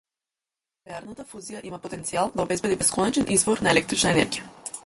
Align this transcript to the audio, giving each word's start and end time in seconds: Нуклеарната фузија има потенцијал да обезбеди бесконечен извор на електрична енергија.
Нуклеарната 0.85 1.25
фузија 1.33 1.61
има 1.71 1.79
потенцијал 1.83 2.33
да 2.39 2.47
обезбеди 2.47 2.81
бесконечен 2.83 3.31
извор 3.39 3.63
на 3.67 3.75
електрична 3.75 4.17
енергија. 4.19 4.53